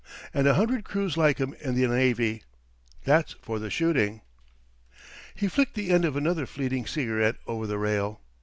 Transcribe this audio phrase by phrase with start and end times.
[0.33, 2.41] And a hundred crews like 'em in the navy.
[3.03, 4.21] That's for the shooting."
[5.35, 8.19] He flicked the end of another fleeting cigarette over the rail.